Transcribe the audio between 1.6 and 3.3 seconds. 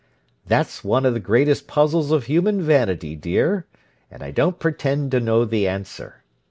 puzzles of human vanity,